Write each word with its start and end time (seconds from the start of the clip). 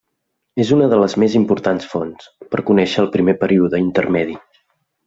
És 0.63 0.69
una 0.77 0.87
de 0.93 0.99
les 1.03 1.15
més 1.25 1.35
importants 1.41 1.87
fonts 1.91 2.33
per 2.55 2.65
conèixer 2.73 3.07
el 3.07 3.13
primer 3.19 3.39
període 3.47 3.87
intermedi. 3.89 4.43